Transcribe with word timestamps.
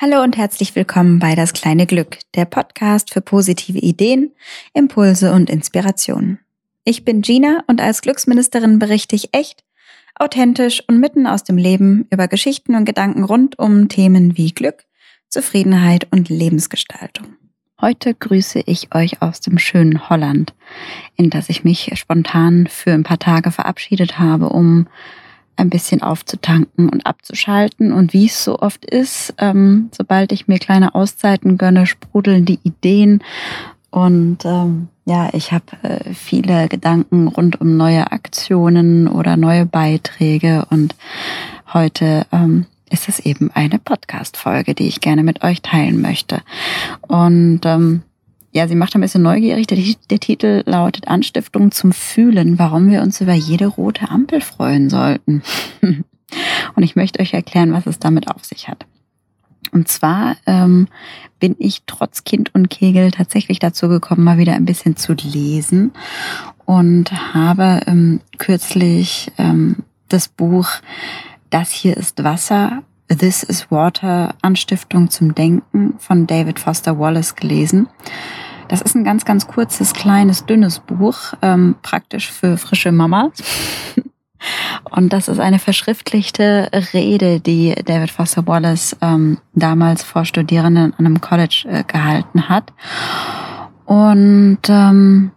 Hallo 0.00 0.22
und 0.22 0.36
herzlich 0.36 0.76
willkommen 0.76 1.18
bei 1.18 1.34
Das 1.34 1.52
kleine 1.52 1.84
Glück, 1.84 2.18
der 2.36 2.44
Podcast 2.44 3.12
für 3.12 3.20
positive 3.20 3.78
Ideen, 3.78 4.30
Impulse 4.72 5.32
und 5.32 5.50
Inspirationen. 5.50 6.38
Ich 6.84 7.04
bin 7.04 7.20
Gina 7.20 7.64
und 7.66 7.80
als 7.80 8.00
Glücksministerin 8.02 8.78
berichte 8.78 9.16
ich 9.16 9.34
echt, 9.34 9.64
authentisch 10.14 10.84
und 10.86 11.00
mitten 11.00 11.26
aus 11.26 11.42
dem 11.42 11.56
Leben 11.56 12.06
über 12.12 12.28
Geschichten 12.28 12.76
und 12.76 12.84
Gedanken 12.84 13.24
rund 13.24 13.58
um 13.58 13.88
Themen 13.88 14.36
wie 14.36 14.52
Glück, 14.52 14.84
Zufriedenheit 15.28 16.06
und 16.12 16.28
Lebensgestaltung. 16.28 17.34
Heute 17.80 18.14
grüße 18.14 18.60
ich 18.66 18.94
euch 18.94 19.20
aus 19.20 19.40
dem 19.40 19.58
schönen 19.58 20.08
Holland, 20.08 20.54
in 21.16 21.28
das 21.28 21.48
ich 21.48 21.64
mich 21.64 21.90
spontan 21.98 22.68
für 22.68 22.92
ein 22.92 23.02
paar 23.02 23.18
Tage 23.18 23.50
verabschiedet 23.50 24.20
habe, 24.20 24.50
um 24.50 24.86
ein 25.58 25.70
bisschen 25.70 26.02
aufzutanken 26.02 26.88
und 26.88 27.04
abzuschalten. 27.06 27.92
Und 27.92 28.12
wie 28.12 28.26
es 28.26 28.44
so 28.44 28.58
oft 28.58 28.84
ist, 28.84 29.34
ähm, 29.38 29.90
sobald 29.92 30.32
ich 30.32 30.48
mir 30.48 30.58
kleine 30.58 30.94
Auszeiten 30.94 31.58
gönne, 31.58 31.86
sprudeln 31.86 32.44
die 32.44 32.60
Ideen. 32.62 33.22
Und 33.90 34.44
ähm, 34.44 34.88
ja, 35.04 35.30
ich 35.32 35.52
habe 35.52 35.64
äh, 35.82 36.14
viele 36.14 36.68
Gedanken 36.68 37.28
rund 37.28 37.60
um 37.60 37.76
neue 37.76 38.12
Aktionen 38.12 39.08
oder 39.08 39.36
neue 39.36 39.66
Beiträge. 39.66 40.66
Und 40.70 40.94
heute 41.72 42.26
ähm, 42.32 42.66
ist 42.90 43.08
es 43.08 43.18
eben 43.18 43.50
eine 43.52 43.78
Podcast-Folge, 43.78 44.74
die 44.74 44.86
ich 44.86 45.00
gerne 45.00 45.22
mit 45.22 45.42
euch 45.42 45.62
teilen 45.62 46.00
möchte. 46.00 46.42
Und 47.02 47.60
ähm, 47.64 48.02
ja, 48.52 48.66
sie 48.66 48.74
macht 48.74 48.94
ein 48.94 49.00
bisschen 49.00 49.22
neugierig. 49.22 49.66
Der, 49.66 49.78
der, 50.10 50.20
Titel 50.20 50.62
lautet 50.64 51.08
Anstiftung 51.08 51.70
zum 51.70 51.92
Fühlen, 51.92 52.58
warum 52.58 52.90
wir 52.90 53.02
uns 53.02 53.20
über 53.20 53.34
jede 53.34 53.66
rote 53.66 54.10
Ampel 54.10 54.40
freuen 54.40 54.88
sollten. 54.88 55.42
Und 56.74 56.82
ich 56.82 56.96
möchte 56.96 57.20
euch 57.20 57.34
erklären, 57.34 57.72
was 57.72 57.86
es 57.86 57.98
damit 57.98 58.30
auf 58.30 58.44
sich 58.44 58.68
hat. 58.68 58.86
Und 59.72 59.88
zwar 59.88 60.36
ähm, 60.46 60.88
bin 61.40 61.56
ich 61.58 61.82
trotz 61.86 62.24
Kind 62.24 62.54
und 62.54 62.70
Kegel 62.70 63.10
tatsächlich 63.10 63.58
dazu 63.58 63.88
gekommen, 63.88 64.24
mal 64.24 64.38
wieder 64.38 64.54
ein 64.54 64.64
bisschen 64.64 64.96
zu 64.96 65.12
lesen 65.12 65.92
und 66.64 67.12
habe 67.34 67.82
ähm, 67.86 68.20
kürzlich 68.38 69.30
ähm, 69.38 69.76
das 70.08 70.28
Buch 70.28 70.68
Das 71.50 71.70
hier 71.70 71.96
ist 71.96 72.24
Wasser, 72.24 72.82
This 73.08 73.42
is 73.42 73.70
Water, 73.70 74.34
Anstiftung 74.42 75.08
zum 75.08 75.34
Denken 75.34 75.94
von 75.98 76.26
David 76.26 76.60
Foster 76.60 76.98
Wallace 76.98 77.34
gelesen. 77.34 77.88
Das 78.68 78.82
ist 78.82 78.94
ein 78.94 79.04
ganz, 79.04 79.24
ganz 79.24 79.46
kurzes, 79.46 79.94
kleines, 79.94 80.44
dünnes 80.44 80.80
Buch, 80.80 81.32
ähm, 81.40 81.76
praktisch 81.82 82.30
für 82.30 82.58
frische 82.58 82.92
Mamas. 82.92 83.32
Und 84.90 85.12
das 85.12 85.28
ist 85.28 85.40
eine 85.40 85.58
verschriftlichte 85.58 86.70
Rede, 86.92 87.40
die 87.40 87.74
David 87.84 88.10
Foster 88.10 88.46
Wallace 88.46 88.96
ähm, 89.00 89.38
damals 89.54 90.02
vor 90.02 90.24
Studierenden 90.24 90.94
an 90.96 91.06
einem 91.06 91.20
College 91.20 91.64
äh, 91.66 91.84
gehalten 91.84 92.48
hat. 92.48 92.72
Und 93.86 94.60
ähm, 94.68 95.32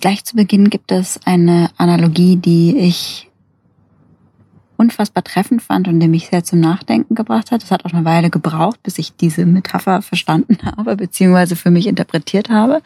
gleich 0.00 0.24
zu 0.24 0.36
Beginn 0.36 0.70
gibt 0.70 0.92
es 0.92 1.20
eine 1.24 1.70
Analogie, 1.78 2.36
die 2.36 2.76
ich 2.76 3.31
unfassbar 4.82 5.24
treffend 5.24 5.62
fand 5.62 5.88
und 5.88 6.00
der 6.00 6.08
mich 6.08 6.28
sehr 6.28 6.44
zum 6.44 6.60
Nachdenken 6.60 7.14
gebracht 7.14 7.50
hat. 7.50 7.62
Es 7.62 7.70
hat 7.70 7.84
auch 7.84 7.92
eine 7.92 8.04
Weile 8.04 8.28
gebraucht, 8.30 8.82
bis 8.82 8.98
ich 8.98 9.16
diese 9.16 9.46
Metapher 9.46 10.02
verstanden 10.02 10.58
habe, 10.76 10.96
beziehungsweise 10.96 11.56
für 11.56 11.70
mich 11.70 11.86
interpretiert 11.86 12.50
habe. 12.50 12.82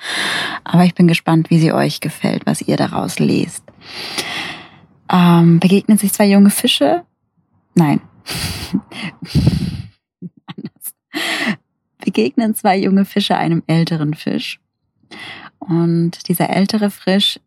Aber 0.63 0.85
ich 0.85 0.95
bin 0.95 1.09
gespannt, 1.09 1.51
wie 1.51 1.59
sie 1.59 1.73
euch 1.73 2.01
gefällt, 2.01 2.47
was 2.47 2.63
ihr 2.63 2.77
daraus 2.77 3.19
lest. 3.19 3.65
Ähm, 5.11 5.59
begegnen 5.59 5.99
sich 5.99 6.13
zwei 6.13 6.29
junge 6.29 6.51
Fische? 6.51 7.05
Nein. 7.75 8.01
Anders. 10.47 10.95
Begegnen 12.05 12.55
zwei 12.55 12.79
junge 12.79 13.05
Fische 13.05 13.37
einem 13.37 13.63
älteren 13.67 14.15
Fisch. 14.15 14.61
Und 15.59 16.29
dieser 16.29 16.51
ältere 16.51 16.91
Fisch 16.91 17.41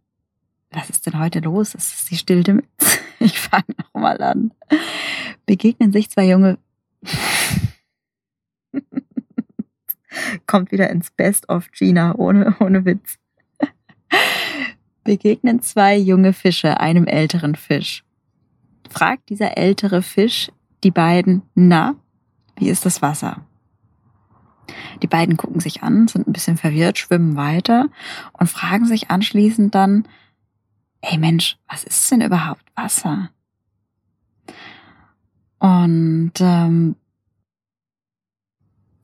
was 0.71 0.89
ist 0.89 1.05
denn 1.05 1.17
heute 1.19 1.39
los? 1.39 1.73
Ist 1.73 1.93
es 1.93 2.05
die 2.05 2.17
Stille? 2.17 2.63
Ich 3.25 3.39
fange 3.39 3.65
nochmal 3.77 4.21
an. 4.21 4.51
Begegnen 5.45 5.91
sich 5.91 6.09
zwei 6.09 6.27
junge. 6.27 6.57
Kommt 10.47 10.71
wieder 10.71 10.89
ins 10.89 11.11
Best 11.11 11.49
of 11.49 11.71
Gina, 11.71 12.15
ohne, 12.15 12.55
ohne 12.59 12.85
Witz. 12.85 13.19
Begegnen 15.03 15.61
zwei 15.61 15.97
junge 15.97 16.33
Fische 16.33 16.79
einem 16.79 17.07
älteren 17.07 17.55
Fisch. 17.55 18.03
Fragt 18.89 19.29
dieser 19.29 19.57
ältere 19.57 20.01
Fisch 20.01 20.51
die 20.83 20.91
beiden, 20.91 21.41
na, 21.55 21.95
wie 22.55 22.69
ist 22.69 22.85
das 22.85 23.01
Wasser? 23.01 23.45
Die 25.01 25.07
beiden 25.07 25.37
gucken 25.37 25.59
sich 25.59 25.83
an, 25.83 26.07
sind 26.07 26.27
ein 26.27 26.33
bisschen 26.33 26.57
verwirrt, 26.57 26.97
schwimmen 26.97 27.35
weiter 27.35 27.89
und 28.33 28.49
fragen 28.49 28.85
sich 28.85 29.09
anschließend 29.09 29.73
dann, 29.73 30.07
ey 31.01 31.17
Mensch, 31.17 31.57
was 31.67 31.83
ist 31.83 32.11
denn 32.11 32.21
überhaupt 32.21 32.63
Wasser? 32.75 33.29
Und 35.59 36.33
ähm, 36.39 36.95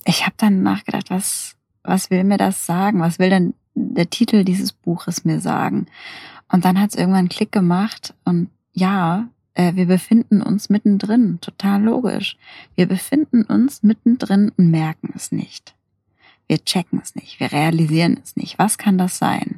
ich 0.06 0.26
habe 0.26 0.36
dann 0.38 0.64
nachgedacht, 0.64 1.10
was, 1.10 1.56
was 1.84 2.10
will 2.10 2.24
mir 2.24 2.38
das 2.38 2.66
sagen? 2.66 3.02
Was 3.02 3.20
will 3.20 3.30
denn 3.30 3.54
der 3.74 4.10
Titel 4.10 4.44
dieses 4.44 4.72
Buches 4.72 5.26
mir 5.26 5.42
sagen? 5.42 5.88
Und 6.52 6.64
dann 6.64 6.80
hat 6.80 6.92
es 6.92 6.96
irgendwann 6.96 7.20
einen 7.20 7.30
Klick 7.30 7.52
gemacht 7.52 8.14
und 8.24 8.50
ja, 8.72 9.28
äh, 9.56 9.74
wir 9.76 9.88
befinden 9.88 10.42
uns 10.42 10.70
mittendrin, 10.70 11.40
total 11.42 11.82
logisch. 11.82 12.38
Wir 12.76 12.88
befinden 12.88 13.44
uns 13.44 13.84
mittendrin 13.84 14.52
und 14.56 14.70
merken 14.70 15.12
es 15.16 15.32
nicht. 15.32 15.76
Wir 16.48 16.64
checken 16.64 17.00
es 17.02 17.16
nicht, 17.16 17.40
wir 17.40 17.52
realisieren 17.52 18.20
es 18.22 18.36
nicht. 18.36 18.60
Was 18.60 18.78
kann 18.78 18.98
das 18.98 19.18
sein? 19.18 19.55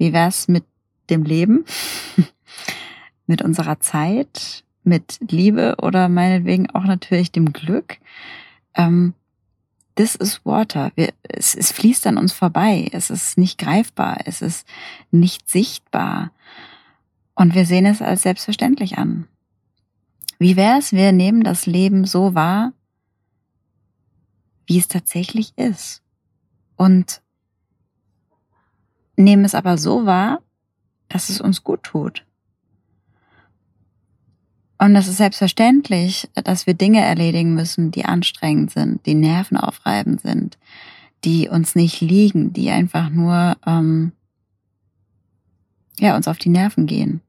Wie 0.00 0.14
wär's 0.14 0.48
mit 0.48 0.64
dem 1.10 1.24
Leben, 1.24 1.66
mit 3.26 3.42
unserer 3.42 3.80
Zeit, 3.80 4.64
mit 4.82 5.18
Liebe 5.30 5.76
oder 5.82 6.08
meinetwegen 6.08 6.70
auch 6.70 6.84
natürlich 6.84 7.32
dem 7.32 7.52
Glück. 7.52 7.98
Ähm, 8.74 9.12
this 9.96 10.14
is 10.14 10.40
water. 10.46 10.90
Wir, 10.94 11.12
es, 11.22 11.54
es 11.54 11.70
fließt 11.70 12.06
an 12.06 12.16
uns 12.16 12.32
vorbei. 12.32 12.88
Es 12.92 13.10
ist 13.10 13.36
nicht 13.36 13.58
greifbar. 13.58 14.20
Es 14.24 14.40
ist 14.40 14.66
nicht 15.10 15.50
sichtbar. 15.50 16.32
Und 17.34 17.54
wir 17.54 17.66
sehen 17.66 17.84
es 17.84 18.00
als 18.00 18.22
selbstverständlich 18.22 18.96
an. 18.96 19.28
Wie 20.38 20.56
wäre 20.56 20.78
es, 20.78 20.94
wir 20.94 21.12
nehmen 21.12 21.44
das 21.44 21.66
Leben 21.66 22.06
so 22.06 22.34
wahr, 22.34 22.72
wie 24.64 24.78
es 24.78 24.88
tatsächlich 24.88 25.52
ist. 25.58 26.00
Und 26.76 27.20
nehmen 29.20 29.44
es 29.44 29.54
aber 29.54 29.78
so 29.78 30.06
wahr, 30.06 30.40
dass 31.08 31.28
es 31.28 31.40
uns 31.40 31.64
gut 31.64 31.82
tut. 31.82 32.24
Und 34.78 34.96
es 34.96 35.08
ist 35.08 35.18
selbstverständlich, 35.18 36.30
dass 36.34 36.66
wir 36.66 36.72
Dinge 36.72 37.02
erledigen 37.02 37.54
müssen, 37.54 37.90
die 37.90 38.06
anstrengend 38.06 38.70
sind, 38.70 39.04
die 39.04 39.14
nervenaufreibend 39.14 40.22
sind, 40.22 40.58
die 41.22 41.48
uns 41.50 41.74
nicht 41.74 42.00
liegen, 42.00 42.54
die 42.54 42.70
einfach 42.70 43.10
nur 43.10 43.58
ähm, 43.66 44.12
ja 45.98 46.16
uns 46.16 46.28
auf 46.28 46.38
die 46.38 46.48
Nerven 46.48 46.86
gehen. 46.86 47.20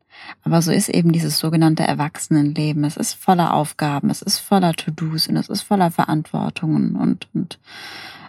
Aber 0.44 0.62
so 0.62 0.72
ist 0.72 0.88
eben 0.88 1.12
dieses 1.12 1.40
sogenannte 1.40 1.84
Erwachsenenleben. 1.84 2.86
Es 2.86 2.96
ist 2.96 3.14
voller 3.14 3.54
Aufgaben, 3.54 4.10
es 4.10 4.22
ist 4.22 4.40
voller 4.40 4.74
To-Dos 4.74 5.28
und 5.28 5.36
es 5.36 5.50
ist 5.50 5.62
voller 5.62 5.92
Verantwortungen 5.92 6.96
und, 6.96 7.28
und 7.34 7.60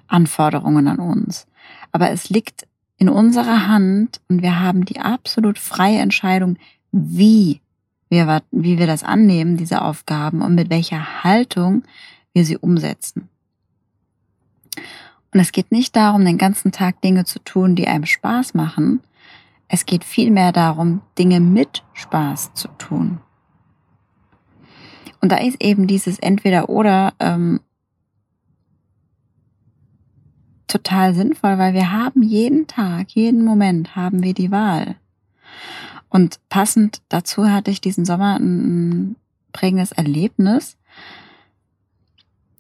Anforderungen 0.09 0.89
an 0.89 0.99
uns. 0.99 1.47
Aber 1.93 2.11
es 2.11 2.28
liegt 2.28 2.67
in 3.03 3.09
unserer 3.09 3.67
Hand 3.67 4.21
und 4.29 4.43
wir 4.43 4.61
haben 4.61 4.85
die 4.85 5.01
absolut 5.01 5.59
freie 5.59 5.99
Entscheidung, 5.99 6.57
wie 6.93 7.61
wir, 8.09 8.43
wie 8.53 8.79
wir 8.79 8.87
das 8.87 9.03
annehmen, 9.03 9.57
diese 9.57 9.83
Aufgaben 9.83 10.41
und 10.41 10.55
mit 10.55 10.71
welcher 10.71 11.25
Haltung 11.25 11.83
wir 12.33 12.45
sie 12.45 12.57
umsetzen. 12.57 13.28
Und 15.34 15.41
es 15.41 15.51
geht 15.51 15.72
nicht 15.72 15.97
darum, 15.97 16.25
den 16.25 16.39
ganzen 16.39 16.71
Tag 16.71 17.01
Dinge 17.01 17.25
zu 17.25 17.41
tun, 17.41 17.75
die 17.75 17.89
einem 17.89 18.07
Spaß 18.07 18.54
machen. 18.54 19.01
Es 19.66 19.84
geht 19.84 20.05
vielmehr 20.05 20.53
darum, 20.53 21.01
Dinge 21.19 21.41
mit 21.41 21.83
Spaß 21.95 22.55
zu 22.55 22.69
tun. 22.78 23.19
Und 25.21 25.33
da 25.33 25.39
ist 25.39 25.60
eben 25.60 25.89
dieses 25.89 26.21
Entweder-Oder 26.21 27.15
ähm, 27.19 27.59
total 30.72 31.15
sinnvoll, 31.15 31.59
weil 31.59 31.74
wir 31.74 31.92
haben 31.92 32.22
jeden 32.22 32.66
Tag, 32.66 33.10
jeden 33.10 33.45
Moment 33.45 33.95
haben 33.95 34.22
wir 34.22 34.34
die 34.34 34.51
Wahl. 34.51 34.97
Und 36.09 36.41
passend 36.48 37.03
dazu 37.09 37.48
hatte 37.48 37.71
ich 37.71 37.80
diesen 37.80 38.04
Sommer 38.04 38.36
ein 38.39 39.16
prägendes 39.53 39.92
Erlebnis. 39.92 40.77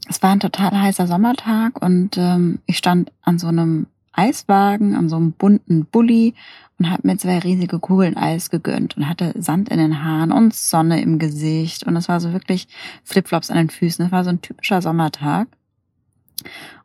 Es 0.08 0.22
war 0.22 0.30
ein 0.30 0.40
total 0.40 0.70
heißer 0.70 1.06
Sommertag 1.06 1.80
und 1.80 2.16
ähm, 2.16 2.58
ich 2.66 2.78
stand 2.78 3.12
an 3.22 3.38
so 3.38 3.48
einem 3.48 3.86
Eiswagen, 4.12 4.94
an 4.94 5.08
so 5.08 5.16
einem 5.16 5.32
bunten 5.32 5.86
Bulli 5.86 6.34
und 6.78 6.90
habe 6.90 7.06
mir 7.06 7.16
zwei 7.16 7.38
riesige 7.38 7.78
Kugeln 7.78 8.16
Eis 8.16 8.50
gegönnt 8.50 8.96
und 8.96 9.08
hatte 9.08 9.32
Sand 9.38 9.68
in 9.68 9.78
den 9.78 10.04
Haaren 10.04 10.32
und 10.32 10.54
Sonne 10.54 11.00
im 11.00 11.18
Gesicht. 11.18 11.84
Und 11.84 11.96
es 11.96 12.08
war 12.08 12.20
so 12.20 12.32
wirklich 12.32 12.68
Flipflops 13.04 13.50
an 13.50 13.56
den 13.56 13.70
Füßen. 13.70 14.06
Es 14.06 14.12
war 14.12 14.24
so 14.24 14.30
ein 14.30 14.42
typischer 14.42 14.82
Sommertag. 14.82 15.48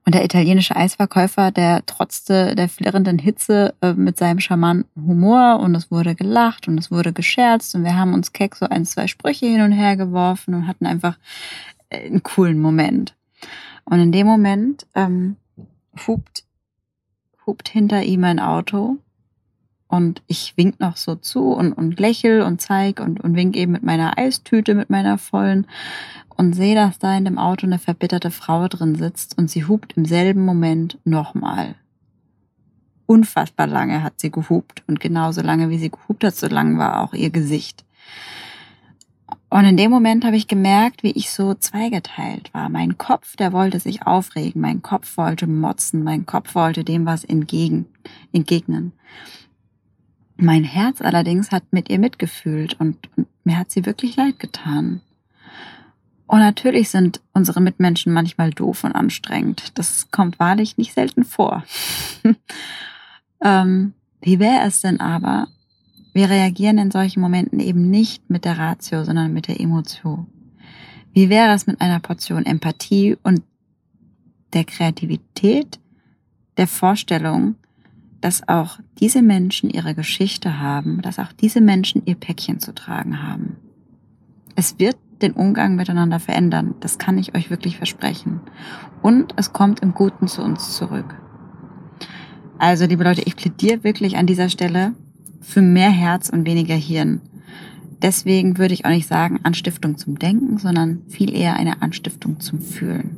Und 0.05 0.15
der 0.15 0.23
italienische 0.23 0.75
Eisverkäufer, 0.75 1.51
der 1.51 1.85
trotzte 1.85 2.55
der 2.55 2.69
flirrenden 2.69 3.19
Hitze 3.19 3.73
äh, 3.81 3.93
mit 3.93 4.17
seinem 4.17 4.39
charmanten 4.39 5.05
Humor 5.05 5.59
und 5.59 5.75
es 5.75 5.91
wurde 5.91 6.15
gelacht 6.15 6.67
und 6.67 6.77
es 6.77 6.91
wurde 6.91 7.11
gescherzt 7.11 7.75
und 7.75 7.83
wir 7.83 7.97
haben 7.97 8.13
uns 8.13 8.31
keck 8.31 8.55
so 8.55 8.67
ein, 8.67 8.85
zwei 8.85 9.07
Sprüche 9.07 9.47
hin 9.47 9.61
und 9.61 9.73
her 9.73 9.97
geworfen 9.97 10.53
und 10.53 10.67
hatten 10.67 10.85
einfach 10.85 11.17
äh, 11.89 12.05
einen 12.05 12.23
coolen 12.23 12.59
Moment. 12.59 13.15
Und 13.83 13.99
in 13.99 14.11
dem 14.11 14.27
Moment 14.27 14.87
ähm, 14.95 15.35
hupt, 16.07 16.45
hupt 17.45 17.67
hinter 17.69 18.03
ihm 18.03 18.23
ein 18.23 18.39
Auto 18.39 18.97
und 19.87 20.21
ich 20.27 20.55
wink 20.57 20.79
noch 20.79 20.97
so 20.97 21.15
zu 21.15 21.53
und, 21.53 21.73
und 21.73 21.99
lächel 21.99 22.41
und 22.41 22.61
zeig 22.61 22.99
und, 22.99 23.21
und 23.21 23.35
wink 23.35 23.55
eben 23.55 23.71
mit 23.71 23.83
meiner 23.83 24.17
Eistüte, 24.17 24.75
mit 24.75 24.89
meiner 24.89 25.17
vollen 25.17 25.67
und 26.35 26.53
sehe, 26.53 26.75
dass 26.75 26.99
da 26.99 27.15
in 27.17 27.25
dem 27.25 27.37
Auto 27.37 27.65
eine 27.65 27.79
verbitterte 27.79 28.31
Frau 28.31 28.67
drin 28.67 28.95
sitzt 28.95 29.37
und 29.37 29.49
sie 29.49 29.65
hupt 29.65 29.97
im 29.97 30.05
selben 30.05 30.45
Moment 30.45 30.99
nochmal. 31.03 31.75
Unfassbar 33.05 33.67
lange 33.67 34.03
hat 34.03 34.19
sie 34.19 34.31
gehupt 34.31 34.83
und 34.87 34.99
genauso 34.99 35.41
lange 35.41 35.69
wie 35.69 35.77
sie 35.77 35.89
gehupt 35.89 36.23
hat, 36.23 36.35
so 36.35 36.47
lang 36.47 36.77
war 36.77 37.01
auch 37.01 37.13
ihr 37.13 37.29
Gesicht. 37.29 37.85
Und 39.49 39.63
in 39.63 39.77
dem 39.77 39.91
Moment 39.91 40.25
habe 40.25 40.35
ich 40.35 40.49
gemerkt, 40.49 41.03
wie 41.03 41.11
ich 41.11 41.31
so 41.31 41.53
zweigeteilt 41.53 42.53
war. 42.53 42.67
Mein 42.67 42.97
Kopf, 42.97 43.37
der 43.37 43.53
wollte 43.53 43.79
sich 43.79 44.05
aufregen, 44.05 44.61
mein 44.61 44.81
Kopf 44.81 45.15
wollte 45.15 45.47
motzen, 45.47 46.03
mein 46.03 46.25
Kopf 46.25 46.53
wollte 46.53 46.83
dem 46.83 47.05
was 47.05 47.23
entgegen, 47.23 47.85
entgegnen. 48.33 48.91
Mein 50.37 50.63
Herz 50.63 51.01
allerdings 51.01 51.51
hat 51.51 51.63
mit 51.71 51.89
ihr 51.89 51.99
mitgefühlt 51.99 52.79
und, 52.79 52.97
mir 53.43 53.57
hat 53.57 53.71
sie 53.71 53.85
wirklich 53.85 54.15
leid 54.15 54.39
getan. 54.39 55.01
Und 56.27 56.39
natürlich 56.39 56.89
sind 56.89 57.21
unsere 57.33 57.61
Mitmenschen 57.61 58.11
manchmal 58.11 58.51
doof 58.51 58.83
und 58.83 58.91
anstrengend. 58.91 59.77
Das 59.77 60.11
kommt 60.11 60.39
wahrlich 60.39 60.77
nicht 60.77 60.93
selten 60.93 61.23
vor. 61.23 61.63
ähm, 63.41 63.93
wie 64.21 64.39
wäre 64.39 64.65
es 64.65 64.81
denn 64.81 64.99
aber, 64.99 65.47
wir 66.13 66.29
reagieren 66.29 66.77
in 66.77 66.91
solchen 66.91 67.21
Momenten 67.21 67.59
eben 67.59 67.89
nicht 67.89 68.29
mit 68.29 68.43
der 68.43 68.57
Ratio, 68.57 69.05
sondern 69.05 69.33
mit 69.33 69.47
der 69.47 69.59
Emotion. 69.61 70.27
Wie 71.13 71.29
wäre 71.29 71.53
es 71.53 71.65
mit 71.65 71.79
einer 71.79 71.99
Portion 71.99 72.45
Empathie 72.45 73.17
und 73.23 73.41
der 74.53 74.65
Kreativität, 74.65 75.79
der 76.57 76.67
Vorstellung, 76.67 77.55
dass 78.21 78.47
auch 78.47 78.79
diese 78.99 79.21
Menschen 79.21 79.69
ihre 79.69 79.95
Geschichte 79.95 80.59
haben, 80.59 81.01
dass 81.01 81.19
auch 81.19 81.31
diese 81.31 81.61
Menschen 81.61 82.01
ihr 82.05 82.15
Päckchen 82.15 82.59
zu 82.59 82.73
tragen 82.73 83.23
haben. 83.23 83.57
Es 84.55 84.79
wird 84.79 84.97
den 85.21 85.33
Umgang 85.33 85.75
miteinander 85.75 86.19
verändern, 86.19 86.75
das 86.79 86.97
kann 86.97 87.17
ich 87.17 87.35
euch 87.35 87.49
wirklich 87.49 87.77
versprechen. 87.77 88.41
Und 89.01 89.33
es 89.37 89.53
kommt 89.53 89.79
im 89.81 89.93
Guten 89.93 90.27
zu 90.27 90.41
uns 90.41 90.75
zurück. 90.75 91.15
Also, 92.59 92.85
liebe 92.85 93.03
Leute, 93.03 93.21
ich 93.21 93.35
plädiere 93.35 93.83
wirklich 93.83 94.17
an 94.17 94.25
dieser 94.25 94.49
Stelle 94.49 94.93
für 95.41 95.61
mehr 95.61 95.91
Herz 95.91 96.29
und 96.29 96.45
weniger 96.45 96.75
Hirn. 96.75 97.21
Deswegen 98.01 98.57
würde 98.57 98.73
ich 98.73 98.85
auch 98.85 98.89
nicht 98.89 99.07
sagen 99.07 99.39
Anstiftung 99.43 99.97
zum 99.97 100.19
Denken, 100.19 100.57
sondern 100.57 101.01
viel 101.07 101.33
eher 101.35 101.55
eine 101.55 101.81
Anstiftung 101.81 102.39
zum 102.39 102.61
Fühlen. 102.61 103.17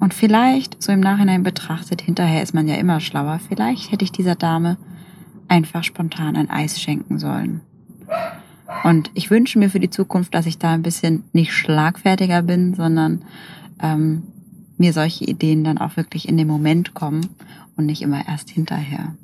Und 0.00 0.14
vielleicht, 0.14 0.82
so 0.82 0.92
im 0.92 1.00
Nachhinein 1.00 1.42
betrachtet, 1.42 2.02
hinterher 2.02 2.42
ist 2.42 2.54
man 2.54 2.68
ja 2.68 2.76
immer 2.76 3.00
schlauer, 3.00 3.40
vielleicht 3.46 3.90
hätte 3.90 4.04
ich 4.04 4.12
dieser 4.12 4.34
Dame 4.34 4.76
einfach 5.48 5.84
spontan 5.84 6.36
ein 6.36 6.50
Eis 6.50 6.80
schenken 6.80 7.18
sollen. 7.18 7.62
Und 8.84 9.10
ich 9.14 9.30
wünsche 9.30 9.58
mir 9.58 9.70
für 9.70 9.80
die 9.80 9.90
Zukunft, 9.90 10.34
dass 10.34 10.46
ich 10.46 10.58
da 10.58 10.72
ein 10.72 10.82
bisschen 10.82 11.24
nicht 11.32 11.52
schlagfertiger 11.52 12.42
bin, 12.42 12.74
sondern 12.74 13.24
ähm, 13.82 14.24
mir 14.76 14.92
solche 14.92 15.24
Ideen 15.24 15.64
dann 15.64 15.78
auch 15.78 15.96
wirklich 15.96 16.28
in 16.28 16.36
dem 16.36 16.48
Moment 16.48 16.94
kommen 16.94 17.28
und 17.76 17.86
nicht 17.86 18.02
immer 18.02 18.26
erst 18.28 18.50
hinterher. 18.50 19.14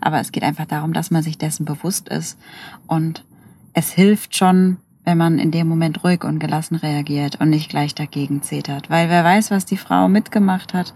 Aber 0.00 0.20
es 0.20 0.32
geht 0.32 0.42
einfach 0.42 0.66
darum, 0.66 0.92
dass 0.92 1.10
man 1.10 1.22
sich 1.22 1.38
dessen 1.38 1.64
bewusst 1.64 2.08
ist. 2.08 2.38
Und 2.86 3.24
es 3.72 3.92
hilft 3.92 4.36
schon, 4.36 4.78
wenn 5.10 5.18
man 5.18 5.40
in 5.40 5.50
dem 5.50 5.66
Moment 5.66 6.04
ruhig 6.04 6.22
und 6.22 6.38
gelassen 6.38 6.76
reagiert 6.76 7.40
und 7.40 7.50
nicht 7.50 7.68
gleich 7.68 7.96
dagegen 7.96 8.42
zetert. 8.42 8.90
Weil 8.90 9.10
wer 9.10 9.24
weiß, 9.24 9.50
was 9.50 9.66
die 9.66 9.76
Frau 9.76 10.06
mitgemacht 10.06 10.72
hat. 10.72 10.94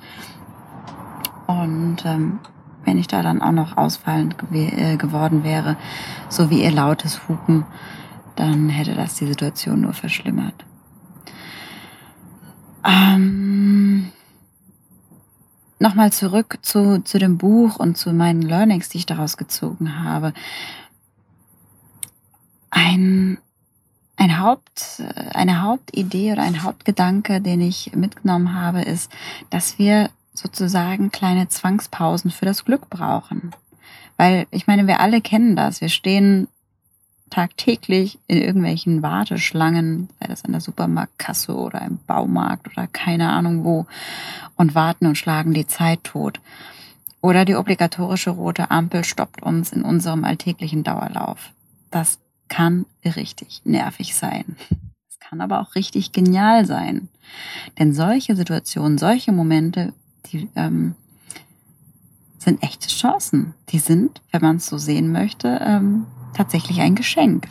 Und 1.49 2.05
ähm, 2.05 2.39
wenn 2.85 2.97
ich 2.97 3.09
da 3.09 3.23
dann 3.23 3.43
auch 3.43 3.51
noch 3.51 3.77
ausfallend 3.77 4.39
gew 4.39 4.55
äh, 4.55 4.97
geworden 4.97 5.43
wäre, 5.43 5.77
so 6.29 6.49
wie 6.49 6.63
ihr 6.63 6.71
lautes 6.71 7.29
Hupen, 7.29 7.65
dann 8.37 8.69
hätte 8.69 8.95
das 8.95 9.17
die 9.17 9.27
Situation 9.27 9.81
nur 9.81 9.95
verschlimmert. 9.95 10.65
Ähm, 12.85 14.13
Nochmal 15.81 16.13
zurück 16.13 16.61
zu, 16.63 17.03
zu 17.03 17.19
dem 17.19 17.37
Buch 17.37 17.77
und 17.81 17.99
zu 17.99 18.13
meinen 18.13 18.43
Learnings, 18.43 18.89
die 18.91 18.99
ich 18.99 19.07
daraus 19.07 19.37
gezogen 19.37 20.05
habe. 20.05 20.33
Ein 22.71 23.39
ein 24.25 24.41
Haupt, 24.41 25.03
eine 25.35 25.61
Hauptidee 25.61 26.33
oder 26.33 26.43
ein 26.43 26.63
Hauptgedanke, 26.63 27.43
den 27.43 27.61
ich 27.61 27.93
mitgenommen 27.95 28.55
habe, 28.55 28.81
ist, 28.81 29.13
dass 29.51 29.79
wir 29.79 30.09
sozusagen 30.33 31.11
kleine 31.11 31.49
Zwangspausen 31.49 32.31
für 32.31 32.47
das 32.47 32.65
Glück 32.65 32.89
brauchen. 32.89 33.53
Weil 34.17 34.47
ich 34.51 34.67
meine, 34.67 34.87
wir 34.87 35.01
alle 35.01 35.21
kennen 35.21 35.57
das. 35.57 35.83
Wir 35.83 35.91
stehen 35.91 36.49
tagtäglich 37.29 38.19
in 38.27 38.39
irgendwelchen 38.39 39.03
Warteschlangen, 39.03 40.09
sei 40.19 40.27
das 40.29 40.45
an 40.45 40.53
der 40.53 40.63
Supermarktkasse 40.63 41.55
oder 41.55 41.83
im 41.83 41.99
Baumarkt 42.07 42.69
oder 42.69 42.87
keine 42.87 43.29
Ahnung 43.29 43.63
wo, 43.65 43.87
und 44.57 44.75
warten 44.75 45.07
und 45.07 45.19
schlagen 45.19 45.53
die 45.53 45.67
Zeit 45.67 46.03
tot. 46.03 46.41
Oder 47.21 47.45
die 47.45 47.57
obligatorische 47.57 48.31
rote 48.31 48.71
Ampel 48.71 49.05
stoppt 49.05 49.43
uns 49.43 49.71
in 49.71 49.83
unserem 49.83 50.25
alltäglichen 50.25 50.83
Dauerlauf. 50.83 51.51
Das 51.91 52.19
kann 52.55 52.87
richtig 53.05 53.63
nervig 53.65 54.15
sein. 54.15 54.57
Es 55.11 55.19
kann 55.19 55.41
aber 55.41 55.61
auch 55.61 55.75
richtig 55.75 56.13
genial 56.13 56.67
sein. 56.67 57.09
Denn 57.81 57.93
solche 57.93 58.37
Situationen, 58.37 58.97
solche 58.97 59.33
Momente, 59.33 59.93
die 60.27 60.49
ähm, 60.55 60.95
sind 62.39 62.63
echte 62.63 62.87
Chancen. 62.89 63.55
Die 63.71 63.81
sind, 63.81 64.23
wenn 64.31 64.43
man 64.43 64.57
es 64.57 64.67
so 64.67 64.79
sehen 64.79 65.11
möchte, 65.11 65.59
ähm, 65.63 66.07
tatsächlich 66.37 66.81
ein 66.81 66.95
Geschenk, 66.95 67.49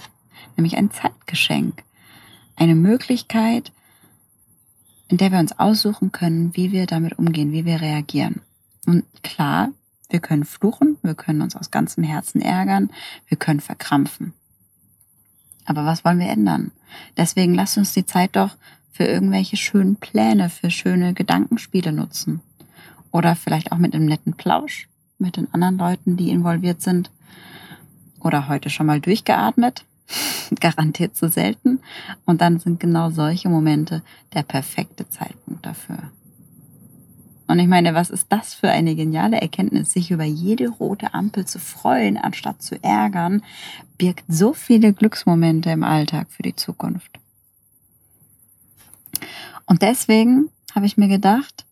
nämlich 0.55 0.77
ein 0.77 0.89
Zeitgeschenk. 0.89 1.83
Eine 2.55 2.75
Möglichkeit, 2.75 3.73
in 5.09 5.17
der 5.17 5.33
wir 5.33 5.39
uns 5.39 5.59
aussuchen 5.59 6.13
können, 6.13 6.55
wie 6.55 6.71
wir 6.71 6.85
damit 6.85 7.19
umgehen, 7.19 7.51
wie 7.51 7.65
wir 7.65 7.81
reagieren. 7.81 8.41
Und 8.85 9.03
klar, 9.21 9.69
wir 10.09 10.21
können 10.21 10.45
fluchen, 10.45 10.97
wir 11.01 11.15
können 11.15 11.41
uns 11.41 11.57
aus 11.57 11.71
ganzem 11.71 12.05
Herzen 12.05 12.41
ärgern, 12.41 12.89
wir 13.27 13.35
können 13.35 13.59
verkrampfen. 13.59 14.33
Aber 15.65 15.85
was 15.85 16.03
wollen 16.03 16.19
wir 16.19 16.29
ändern? 16.29 16.71
Deswegen 17.17 17.53
lasst 17.53 17.77
uns 17.77 17.93
die 17.93 18.05
Zeit 18.05 18.35
doch 18.35 18.55
für 18.91 19.05
irgendwelche 19.05 19.57
schönen 19.57 19.95
Pläne, 19.95 20.49
für 20.49 20.69
schöne 20.69 21.13
Gedankenspiele 21.13 21.91
nutzen. 21.91 22.41
Oder 23.11 23.35
vielleicht 23.35 23.71
auch 23.71 23.77
mit 23.77 23.93
einem 23.93 24.05
netten 24.05 24.33
Plausch 24.33 24.87
mit 25.17 25.37
den 25.37 25.51
anderen 25.53 25.77
Leuten, 25.77 26.17
die 26.17 26.29
involviert 26.29 26.81
sind. 26.81 27.11
Oder 28.19 28.47
heute 28.47 28.69
schon 28.69 28.85
mal 28.85 28.99
durchgeatmet. 28.99 29.85
Garantiert 30.59 31.15
zu 31.15 31.29
selten. 31.29 31.79
Und 32.25 32.41
dann 32.41 32.59
sind 32.59 32.79
genau 32.79 33.09
solche 33.09 33.49
Momente 33.49 34.01
der 34.33 34.43
perfekte 34.43 35.09
Zeitpunkt 35.09 35.65
dafür. 35.65 36.11
Und 37.47 37.59
ich 37.59 37.67
meine, 37.67 37.93
was 37.93 38.09
ist 38.09 38.27
das 38.29 38.53
für 38.53 38.69
eine 38.69 38.95
geniale 38.95 39.41
Erkenntnis, 39.41 39.93
sich 39.93 40.11
über 40.11 40.23
jede 40.23 40.69
rote 40.69 41.13
Ampel 41.13 41.45
zu 41.45 41.59
freuen, 41.59 42.17
anstatt 42.17 42.61
zu 42.61 42.81
ärgern, 42.81 43.43
birgt 43.97 44.25
so 44.27 44.53
viele 44.53 44.93
Glücksmomente 44.93 45.69
im 45.69 45.83
Alltag 45.83 46.31
für 46.31 46.43
die 46.43 46.55
Zukunft. 46.55 47.19
Und 49.65 49.81
deswegen 49.81 50.49
habe 50.73 50.85
ich 50.85 50.97
mir 50.97 51.07
gedacht, 51.07 51.65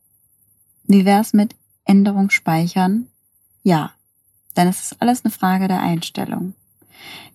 wie 0.84 1.06
wäre 1.06 1.22
es 1.22 1.34
mit 1.34 1.56
Änderung 1.86 2.30
speichern? 2.30 3.08
Ja, 3.64 3.92
denn 4.58 4.68
es 4.68 4.92
ist 4.92 5.02
alles 5.02 5.24
eine 5.24 5.32
Frage 5.32 5.68
der 5.68 5.82
Einstellung. 5.82 6.54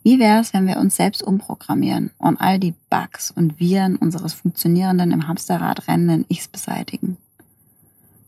Wie 0.03 0.19
wäre 0.19 0.41
es, 0.41 0.53
wenn 0.53 0.67
wir 0.67 0.77
uns 0.77 0.97
selbst 0.97 1.23
umprogrammieren 1.23 2.11
und 2.19 2.41
all 2.41 2.61
die 2.61 2.75
Bugs 2.91 3.31
und 3.31 3.59
Viren 3.59 3.97
unseres 3.97 4.35
funktionierenden 4.35 5.11
im 5.11 5.27
Hamsterrad 5.27 5.89
rennenden 5.89 6.25
Ichs 6.29 6.49
beseitigen? 6.49 7.17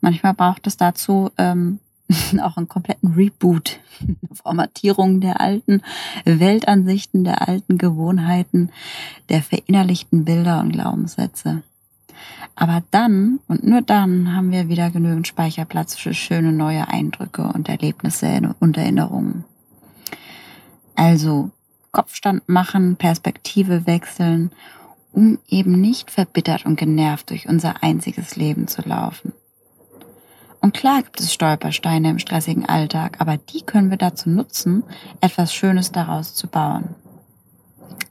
Manchmal 0.00 0.34
braucht 0.34 0.66
es 0.66 0.76
dazu 0.76 1.30
ähm, 1.38 1.80
auch 2.42 2.56
einen 2.56 2.68
kompletten 2.68 3.12
Reboot, 3.12 3.80
Formatierung 4.32 5.20
der 5.20 5.40
alten 5.40 5.82
Weltansichten, 6.24 7.24
der 7.24 7.48
alten 7.48 7.78
Gewohnheiten, 7.78 8.70
der 9.28 9.42
verinnerlichten 9.42 10.24
Bilder 10.24 10.60
und 10.60 10.72
Glaubenssätze. 10.72 11.62
Aber 12.54 12.82
dann 12.90 13.38
und 13.46 13.64
nur 13.64 13.82
dann 13.82 14.34
haben 14.34 14.50
wir 14.50 14.68
wieder 14.68 14.90
genügend 14.90 15.28
Speicherplatz 15.28 15.96
für 15.96 16.14
schöne 16.14 16.52
neue 16.52 16.88
Eindrücke 16.88 17.42
und 17.42 17.68
Erlebnisse 17.68 18.54
und 18.58 18.76
Erinnerungen. 18.76 19.44
Also 20.96 21.50
Kopfstand 21.92 22.48
machen, 22.48 22.96
Perspektive 22.96 23.86
wechseln, 23.86 24.50
um 25.12 25.38
eben 25.48 25.80
nicht 25.80 26.10
verbittert 26.10 26.66
und 26.66 26.76
genervt 26.76 27.30
durch 27.30 27.48
unser 27.48 27.82
einziges 27.82 28.36
Leben 28.36 28.66
zu 28.66 28.82
laufen. 28.82 29.32
Und 30.68 30.75
klar 30.75 31.02
gibt 31.02 31.18
es 31.18 31.32
Stolpersteine 31.32 32.10
im 32.10 32.18
stressigen 32.18 32.66
Alltag, 32.66 33.22
aber 33.22 33.38
die 33.38 33.62
können 33.62 33.88
wir 33.88 33.96
dazu 33.96 34.28
nutzen, 34.28 34.82
etwas 35.22 35.54
Schönes 35.54 35.92
daraus 35.92 36.34
zu 36.34 36.46
bauen. 36.46 36.94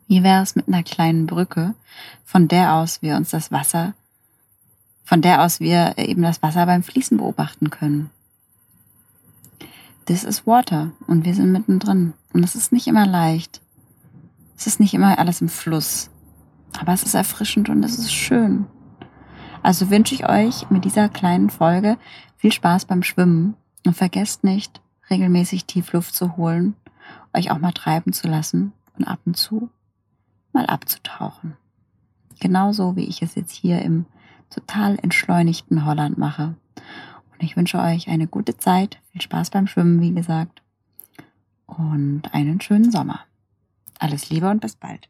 Wie 0.07 0.23
wäre 0.23 0.41
es 0.41 0.55
mit 0.55 0.67
einer 0.67 0.81
kleinen 0.81 1.27
Brücke, 1.27 1.75
von 2.25 2.47
der 2.47 2.73
aus 2.73 3.03
wir 3.03 3.15
uns 3.15 3.29
das 3.29 3.51
Wasser, 3.51 3.93
von 5.03 5.21
der 5.21 5.43
aus 5.43 5.59
wir 5.59 5.99
eben 5.99 6.23
das 6.23 6.41
Wasser 6.41 6.65
beim 6.65 6.81
Fließen 6.81 7.19
beobachten 7.19 7.69
können? 7.69 8.09
This 10.07 10.23
is 10.23 10.47
water 10.47 10.93
und 11.05 11.25
wir 11.25 11.35
sind 11.35 11.51
mittendrin. 11.51 12.13
Und 12.33 12.43
es 12.43 12.55
ist 12.55 12.71
nicht 12.71 12.87
immer 12.87 13.05
leicht. 13.05 13.61
Es 14.57 14.65
ist 14.65 14.79
nicht 14.79 14.95
immer 14.95 15.19
alles 15.19 15.41
im 15.41 15.49
Fluss. 15.49 16.09
Aber 16.79 16.93
es 16.93 17.03
ist 17.03 17.13
erfrischend 17.13 17.69
und 17.69 17.83
es 17.83 17.99
ist 17.99 18.11
schön. 18.11 18.65
Also 19.61 19.89
wünsche 19.89 20.15
ich 20.15 20.27
euch 20.27 20.69
mit 20.69 20.85
dieser 20.85 21.09
kleinen 21.09 21.49
Folge 21.49 21.97
viel 22.37 22.51
Spaß 22.51 22.85
beim 22.85 23.03
Schwimmen 23.03 23.55
und 23.85 23.95
vergesst 23.95 24.43
nicht, 24.43 24.81
regelmäßig 25.09 25.65
Tiefluft 25.65 26.15
zu 26.15 26.37
holen, 26.37 26.75
euch 27.33 27.51
auch 27.51 27.59
mal 27.59 27.71
treiben 27.71 28.13
zu 28.13 28.27
lassen 28.27 28.73
und 28.97 29.05
ab 29.05 29.19
und 29.25 29.35
zu 29.35 29.69
mal 30.53 30.65
abzutauchen. 30.65 31.55
Genauso 32.39 32.95
wie 32.95 33.05
ich 33.05 33.21
es 33.21 33.35
jetzt 33.35 33.51
hier 33.51 33.81
im 33.81 34.05
total 34.49 34.97
entschleunigten 35.01 35.85
Holland 35.85 36.17
mache. 36.17 36.55
Und 37.31 37.43
ich 37.43 37.57
wünsche 37.57 37.79
euch 37.79 38.07
eine 38.07 38.27
gute 38.27 38.57
Zeit, 38.57 38.99
viel 39.11 39.21
Spaß 39.21 39.49
beim 39.51 39.67
Schwimmen, 39.67 40.01
wie 40.01 40.13
gesagt, 40.13 40.61
und 41.65 42.23
einen 42.31 42.61
schönen 42.61 42.91
Sommer. 42.91 43.19
Alles 43.99 44.29
Liebe 44.29 44.49
und 44.49 44.61
bis 44.61 44.75
bald. 44.75 45.09